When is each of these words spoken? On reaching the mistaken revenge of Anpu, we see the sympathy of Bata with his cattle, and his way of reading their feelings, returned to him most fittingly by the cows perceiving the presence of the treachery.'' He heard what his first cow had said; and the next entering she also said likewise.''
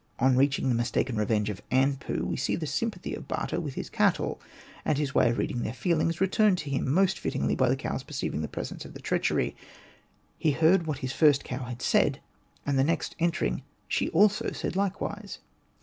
On 0.17 0.35
reaching 0.35 0.67
the 0.67 0.73
mistaken 0.73 1.15
revenge 1.15 1.51
of 1.51 1.61
Anpu, 1.69 2.21
we 2.23 2.35
see 2.35 2.55
the 2.55 2.65
sympathy 2.65 3.13
of 3.13 3.27
Bata 3.27 3.61
with 3.61 3.75
his 3.75 3.87
cattle, 3.87 4.41
and 4.83 4.97
his 4.97 5.13
way 5.13 5.29
of 5.29 5.37
reading 5.37 5.61
their 5.61 5.75
feelings, 5.75 6.19
returned 6.19 6.57
to 6.57 6.71
him 6.71 6.91
most 6.91 7.19
fittingly 7.19 7.53
by 7.55 7.69
the 7.69 7.75
cows 7.75 8.01
perceiving 8.01 8.41
the 8.41 8.47
presence 8.47 8.83
of 8.83 8.95
the 8.95 8.99
treachery.'' 8.99 9.55
He 10.39 10.53
heard 10.53 10.87
what 10.87 10.97
his 11.05 11.13
first 11.13 11.43
cow 11.43 11.65
had 11.65 11.83
said; 11.83 12.19
and 12.65 12.79
the 12.79 12.83
next 12.83 13.15
entering 13.19 13.61
she 13.87 14.09
also 14.09 14.51
said 14.53 14.75
likewise.'' 14.75 15.37